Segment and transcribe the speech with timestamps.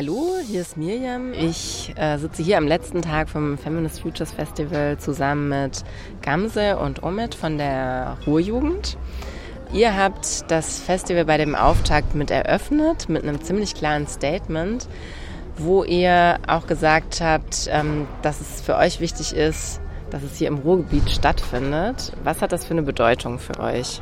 [0.00, 1.34] Hallo, hier ist Mirjam.
[1.34, 5.84] Ich äh, sitze hier am letzten Tag vom Feminist Futures Festival zusammen mit
[6.22, 8.96] Gamse und Omid von der Ruhrjugend.
[9.74, 14.88] Ihr habt das Festival bei dem Auftakt mit eröffnet, mit einem ziemlich klaren Statement,
[15.58, 20.48] wo ihr auch gesagt habt, ähm, dass es für euch wichtig ist, dass es hier
[20.48, 22.14] im Ruhrgebiet stattfindet.
[22.24, 24.00] Was hat das für eine Bedeutung für euch?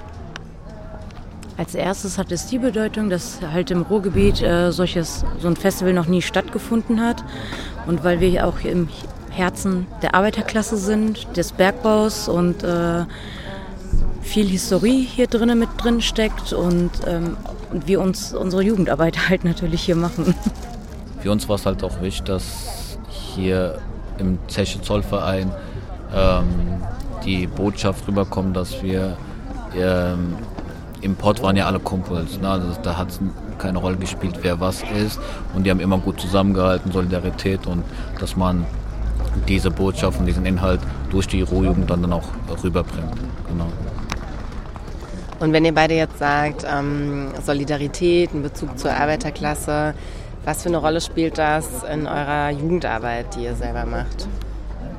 [1.58, 5.92] Als erstes hat es die Bedeutung, dass halt im Ruhrgebiet äh, solches, so ein Festival
[5.92, 7.24] noch nie stattgefunden hat.
[7.88, 8.88] Und weil wir auch im
[9.30, 13.04] Herzen der Arbeiterklasse sind, des Bergbaus und äh,
[14.22, 17.36] viel Historie hier drinnen mit drin steckt und, ähm,
[17.72, 20.36] und wir uns unsere Jugendarbeit halt natürlich hier machen.
[21.20, 23.80] Für uns war es halt auch wichtig, dass hier
[24.18, 25.50] im Zeche Zollverein
[26.14, 26.46] ähm,
[27.24, 29.16] die Botschaft rüberkommt, dass wir
[29.76, 30.36] ähm,
[31.00, 32.40] im Pott waren ja alle Kumpels.
[32.40, 32.48] Ne?
[32.48, 33.20] Also da hat es
[33.58, 35.18] keine Rolle gespielt, wer was ist.
[35.54, 37.84] Und die haben immer gut zusammengehalten, Solidarität und
[38.20, 38.66] dass man
[39.46, 42.28] diese Botschaft und diesen Inhalt durch die Ruhrjugend dann, dann auch
[42.62, 43.12] rüberbringt.
[43.48, 43.66] Genau.
[45.40, 49.94] Und wenn ihr beide jetzt sagt, ähm, Solidarität, ein Bezug zur Arbeiterklasse,
[50.44, 54.26] was für eine Rolle spielt das in eurer Jugendarbeit, die ihr selber macht?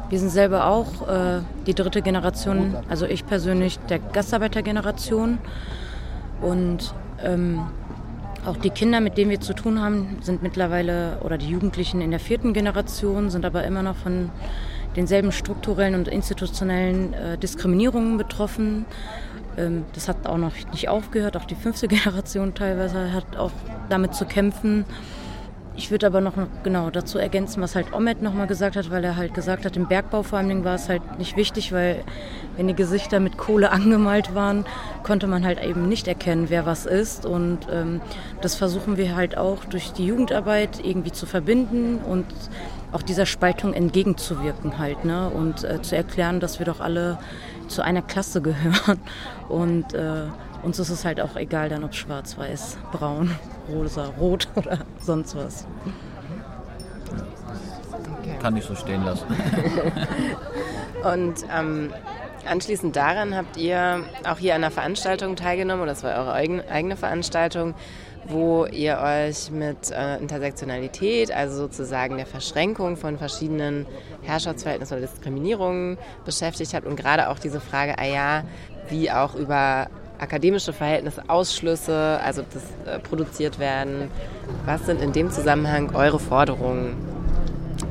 [0.09, 5.37] Wir sind selber auch äh, die dritte Generation, also ich persönlich der Gastarbeitergeneration.
[6.41, 7.61] Und ähm,
[8.45, 12.11] auch die Kinder, mit denen wir zu tun haben, sind mittlerweile, oder die Jugendlichen in
[12.11, 14.29] der vierten Generation, sind aber immer noch von
[14.95, 18.85] denselben strukturellen und institutionellen äh, Diskriminierungen betroffen.
[19.57, 21.37] Ähm, das hat auch noch nicht aufgehört.
[21.37, 23.51] Auch die fünfte Generation teilweise hat auch
[23.89, 24.85] damit zu kämpfen.
[25.79, 29.15] Ich würde aber noch genau dazu ergänzen, was halt Omet nochmal gesagt hat, weil er
[29.15, 32.03] halt gesagt hat, im Bergbau vor allem war es halt nicht wichtig, weil
[32.57, 34.65] wenn die Gesichter mit Kohle angemalt waren,
[35.03, 37.25] konnte man halt eben nicht erkennen, wer was ist.
[37.25, 38.01] Und ähm,
[38.41, 42.25] das versuchen wir halt auch durch die Jugendarbeit irgendwie zu verbinden und
[42.91, 45.05] auch dieser Spaltung entgegenzuwirken halt.
[45.05, 45.29] Ne?
[45.29, 47.19] Und äh, zu erklären, dass wir doch alle
[47.69, 48.99] zu einer Klasse gehören.
[49.47, 50.23] Und äh,
[50.63, 53.35] uns ist es halt auch egal dann, ob schwarz, weiß, braun,
[53.69, 55.65] rosa, rot oder sonst was.
[58.41, 59.25] Kann ich so stehen lassen.
[61.03, 61.93] Und ähm,
[62.45, 66.95] anschließend daran habt ihr auch hier an einer Veranstaltung teilgenommen, oder das war eure eigene
[66.95, 67.73] Veranstaltung,
[68.27, 73.85] wo ihr euch mit äh, Intersektionalität, also sozusagen der Verschränkung von verschiedenen
[74.23, 78.43] Herrschaftsverhältnissen oder Diskriminierungen beschäftigt habt und gerade auch diese Frage, ah ja,
[78.89, 79.87] wie auch über
[80.19, 84.09] akademische Verhältnisse, Ausschlüsse, also das äh, produziert werden.
[84.65, 86.95] Was sind in dem Zusammenhang eure Forderungen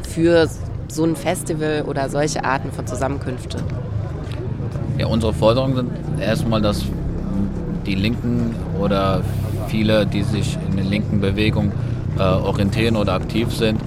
[0.09, 0.49] für
[0.89, 3.59] so ein Festival oder solche Arten von Zusammenkünfte?
[4.99, 6.85] Ja, unsere Forderungen sind erstmal, dass
[7.87, 9.23] die Linken oder
[9.69, 11.73] viele, die sich in der linken Bewegung
[12.19, 13.81] äh, orientieren oder aktiv sind,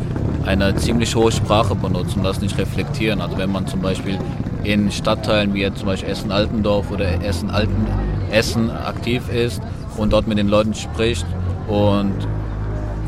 [0.45, 3.21] eine ziemlich hohe Sprache benutzen das nicht reflektieren.
[3.21, 4.17] Also wenn man zum Beispiel
[4.63, 7.87] in Stadtteilen wie jetzt zum Beispiel Essen-Altendorf oder Essen-Alten
[8.31, 9.61] Essen aktiv ist
[9.97, 11.25] und dort mit den Leuten spricht
[11.67, 12.15] und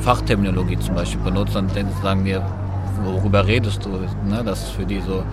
[0.02, 1.70] Fachterminologie zum Beispiel benutzt, dann
[2.02, 2.46] sagen wir,
[3.04, 3.90] worüber redest du?
[4.30, 4.44] Ne?
[4.46, 5.24] Das ist für die so,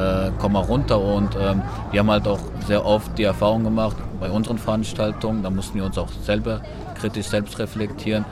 [0.00, 0.98] äh, komm mal runter.
[0.98, 5.50] Und ähm, wir haben halt auch sehr oft die Erfahrung gemacht bei unseren Veranstaltungen, da
[5.50, 6.62] mussten wir uns auch selber
[6.94, 8.24] kritisch selbst reflektieren,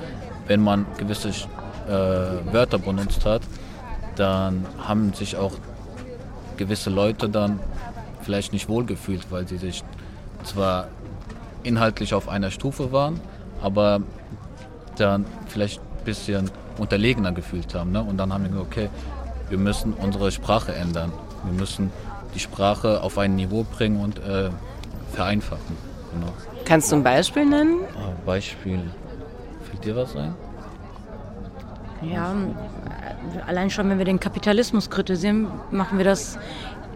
[0.47, 3.43] wenn man gewisse äh, Wörter benutzt hat,
[4.17, 5.53] dann haben sich auch
[6.57, 7.61] gewisse Leute dann
[8.23, 9.83] vielleicht nicht wohlgefühlt, weil sie sich
[10.45, 10.89] zwar
[11.63, 13.21] inhaltlich auf einer Stufe waren,
[13.63, 14.01] aber
[14.97, 17.93] dann vielleicht ein bisschen unterlegener gefühlt haben.
[17.93, 18.03] Ne?
[18.03, 18.89] Und dann haben wir gesagt, okay,
[19.49, 21.13] wir müssen unsere Sprache ändern.
[21.45, 21.91] Wir müssen
[22.35, 24.51] die Sprache auf ein Niveau bringen und äh,
[25.13, 25.77] vereinfachen.
[26.13, 26.33] Genau.
[26.65, 27.81] Kannst du ein Beispiel nennen?
[27.97, 28.81] Ah, Beispiel.
[29.69, 30.35] Fällt dir was ein?
[32.03, 32.35] Ja,
[33.47, 36.39] allein schon, wenn wir den Kapitalismus kritisieren, machen wir das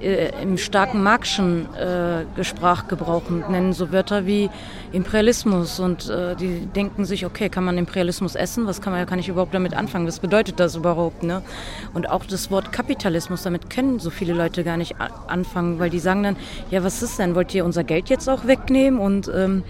[0.01, 4.51] im starken Marxischen äh, Sprachgebrauch und nennen so Wörter wie
[4.93, 8.67] Imperialismus und äh, die denken sich, okay, kann man Imperialismus essen?
[8.67, 10.07] Was kann man, kann ich überhaupt damit anfangen?
[10.07, 11.23] Was bedeutet das überhaupt?
[11.23, 11.43] Ne?
[11.95, 15.99] Und auch das Wort Kapitalismus, damit können so viele Leute gar nicht anfangen, weil die
[15.99, 16.37] sagen dann,
[16.71, 17.35] ja, was ist denn?
[17.35, 19.01] Wollt ihr unser Geld jetzt auch wegnehmen?
[19.01, 19.65] Und ähm,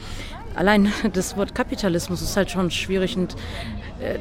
[0.56, 3.36] allein das Wort Kapitalismus ist halt schon schwierig und äh,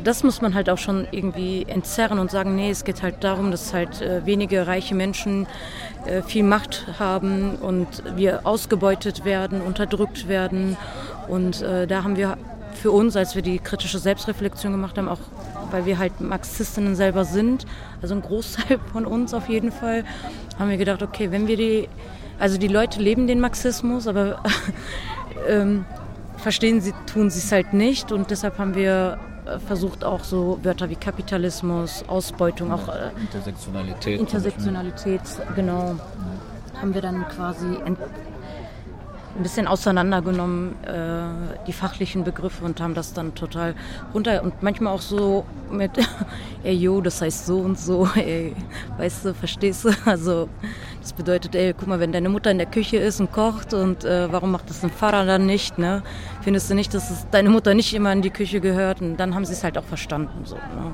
[0.04, 3.52] das muss man halt auch schon irgendwie entzerren und sagen, nee, es geht halt darum,
[3.52, 5.48] dass halt äh, wenige reiche Menschen
[6.06, 10.78] äh, viel Macht haben und wir ausgebeutet werden, unterdrückt werden.
[11.28, 12.38] Und da haben wir
[12.76, 15.18] für uns, als wir die kritische Selbstreflexion gemacht haben, auch
[15.72, 17.66] weil wir halt Marxistinnen selber sind,
[18.02, 20.04] also ein Großteil von uns auf jeden Fall,
[20.60, 21.90] haben wir gedacht, okay, wenn wir die,
[22.38, 24.44] also die Leute leben den Marxismus, aber
[25.50, 25.86] ähm,
[26.38, 29.35] verstehen sie, tun sie es halt nicht und deshalb haben wir äh,
[29.68, 34.20] versucht auch so Wörter wie Kapitalismus, Ausbeutung, auch äh, Intersektionalität.
[34.20, 35.22] Intersektionalität,
[35.56, 35.96] genau,
[36.80, 37.98] haben wir dann quasi ein
[39.44, 43.76] bisschen auseinandergenommen, äh, die fachlichen Begriffe und haben das dann total
[44.14, 45.92] runter und manchmal auch so mit,
[46.64, 48.56] ey, yo, das heißt so und so, ey,
[48.98, 49.90] weißt du, verstehst du?
[50.06, 50.50] Also,
[51.06, 54.04] das bedeutet, ey, guck mal, wenn deine Mutter in der Küche ist und kocht und
[54.04, 56.02] äh, warum macht das ein Pfarrer dann nicht, ne?
[56.42, 59.02] Findest du nicht, dass es deine Mutter nicht immer in die Küche gehört?
[59.02, 60.92] Und dann haben sie es halt auch verstanden, so, ne?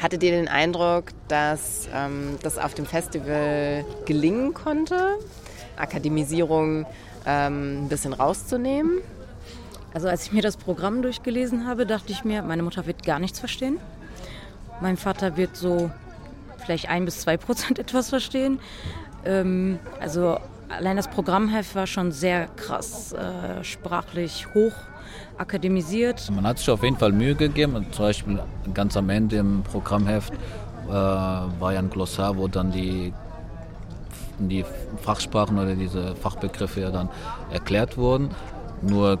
[0.00, 5.18] Hattet ihr den Eindruck, dass ähm, das auf dem Festival gelingen konnte,
[5.76, 6.86] Akademisierung
[7.26, 8.98] ähm, ein bisschen rauszunehmen?
[9.94, 13.18] Also als ich mir das Programm durchgelesen habe, dachte ich mir, meine Mutter wird gar
[13.18, 13.78] nichts verstehen.
[14.80, 15.90] Mein Vater wird so
[16.64, 18.58] vielleicht ein bis zwei Prozent etwas verstehen.
[19.24, 20.38] Ähm, also
[20.68, 24.72] allein das Programmheft war schon sehr krass äh, sprachlich hoch
[25.38, 26.30] akademisiert.
[26.30, 27.86] Man hat sich auf jeden Fall Mühe gegeben.
[27.92, 28.38] Zum Beispiel
[28.72, 33.12] ganz am Ende im Programmheft äh, war ja ein Glossar, wo dann die,
[34.38, 34.64] die
[35.02, 37.08] Fachsprachen oder diese Fachbegriffe ja dann
[37.50, 38.30] erklärt wurden.
[38.82, 39.18] Nur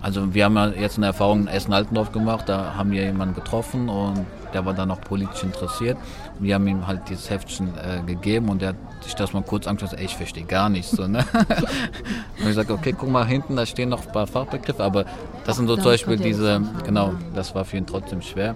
[0.00, 3.88] also wir haben ja jetzt eine Erfahrung in Essen-Altendorf gemacht, da haben wir jemanden getroffen
[3.88, 5.98] und der war dann auch politisch interessiert.
[6.38, 9.66] Wir haben ihm halt dieses Heftchen äh, gegeben und der hat sich das mal kurz
[9.66, 10.92] angeschaut, ich verstehe gar nichts.
[10.92, 11.24] So, ne?
[12.40, 15.04] und ich sage, okay, guck mal hinten, da stehen noch ein paar Fachbegriffe, aber
[15.44, 18.54] das sind so zum Beispiel diese, genau, das war für ihn trotzdem schwer.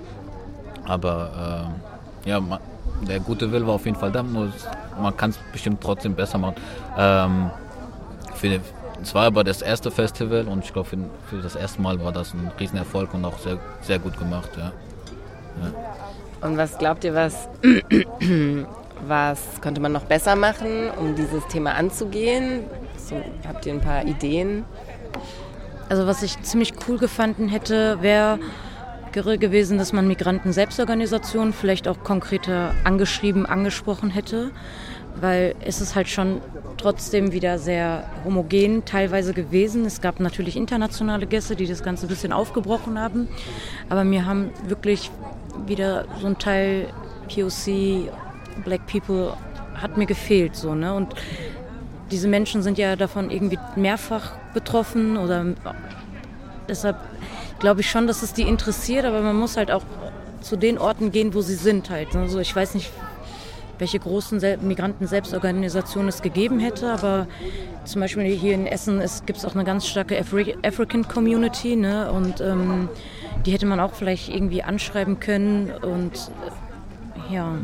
[0.84, 1.72] Aber
[2.24, 2.60] äh, ja, man,
[3.06, 4.52] der gute Will war auf jeden Fall da, nur
[5.00, 6.54] man kann es bestimmt trotzdem besser machen.
[6.96, 7.50] Ähm,
[8.34, 8.60] für,
[9.02, 10.88] es war aber das erste Festival und ich glaube,
[11.28, 14.50] für, das erste Mal war das ein Riesenerfolg und auch sehr, sehr gut gemacht.
[14.56, 14.72] Ja.
[15.62, 16.48] Ja.
[16.48, 17.48] Und was glaubt ihr, was,
[19.06, 22.64] was könnte man noch besser machen, um dieses Thema anzugehen?
[22.96, 23.16] So,
[23.46, 24.64] habt ihr ein paar Ideen?
[25.88, 28.38] Also was ich ziemlich cool gefunden hätte, wäre
[29.12, 34.50] gewesen, dass man Migranten-Selbstorganisationen vielleicht auch konkreter angeschrieben, angesprochen hätte
[35.20, 36.40] weil es ist halt schon
[36.78, 39.84] trotzdem wieder sehr homogen teilweise gewesen.
[39.84, 43.28] Es gab natürlich internationale Gäste, die das Ganze ein bisschen aufgebrochen haben,
[43.88, 45.10] aber mir haben wirklich
[45.66, 46.88] wieder so ein Teil
[47.28, 48.10] POC,
[48.64, 49.34] Black People
[49.74, 50.94] hat mir gefehlt so, ne?
[50.94, 51.14] Und
[52.10, 55.46] diese Menschen sind ja davon irgendwie mehrfach betroffen oder
[56.68, 56.96] deshalb
[57.62, 59.84] glaube ich schon, dass es die interessiert, aber man muss halt auch
[60.40, 62.14] zu den Orten gehen, wo sie sind halt.
[62.16, 62.90] Also ich weiß nicht,
[63.78, 66.92] welche großen Migranten-Selbstorganisationen es gegeben hätte.
[66.92, 67.28] Aber
[67.84, 71.76] zum Beispiel hier in Essen gibt es auch eine ganz starke Afri African Community.
[71.76, 72.10] Ne?
[72.10, 72.88] Und ähm,
[73.46, 75.70] die hätte man auch vielleicht irgendwie anschreiben können.
[75.70, 76.30] Und
[77.30, 77.58] äh, ja.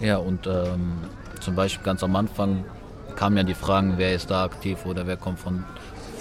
[0.00, 0.94] Ja, und ähm,
[1.40, 2.64] zum Beispiel ganz am Anfang
[3.14, 5.64] kamen ja die Fragen, wer ist da aktiv oder wer kommt von,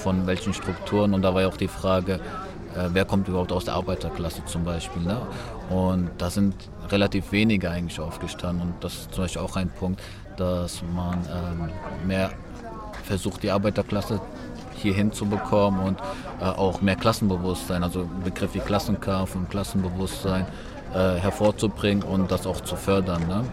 [0.01, 1.13] von welchen Strukturen.
[1.13, 2.19] Und da war ja auch die Frage,
[2.75, 5.01] äh, wer kommt überhaupt aus der Arbeiterklasse zum Beispiel.
[5.01, 5.21] Ne?
[5.69, 6.55] Und da sind
[6.89, 8.67] relativ wenige eigentlich aufgestanden.
[8.67, 10.01] Und das ist zum Beispiel auch ein Punkt,
[10.37, 12.31] dass man ähm, mehr
[13.03, 14.21] versucht, die Arbeiterklasse
[14.75, 15.99] hier hinzubekommen und
[16.39, 20.45] äh, auch mehr Klassenbewusstsein, also Begriff wie Klassenkampf und Klassenbewusstsein
[20.93, 23.27] äh, hervorzubringen und das auch zu fördern.
[23.27, 23.43] Ne?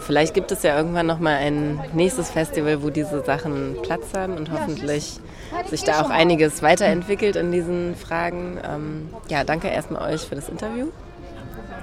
[0.00, 4.36] Vielleicht gibt es ja irgendwann noch mal ein nächstes Festival, wo diese Sachen Platz haben
[4.36, 5.20] und hoffentlich
[5.68, 8.58] sich da auch einiges weiterentwickelt in diesen Fragen.
[8.64, 10.88] Ähm, ja, danke erstmal euch für das Interview.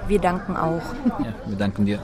[0.06, 0.82] Wir danken auch.
[1.20, 1.98] Ja, wir danken dir.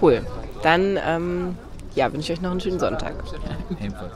[0.00, 0.26] Cool.
[0.62, 1.56] Dann ähm,
[1.94, 3.14] ja, wünsche ich euch noch einen schönen Sonntag.
[3.32, 4.12] Ja, ebenfalls.